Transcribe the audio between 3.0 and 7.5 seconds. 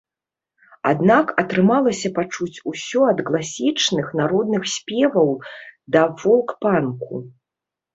ад класічных народных спеваў да фолк-панку.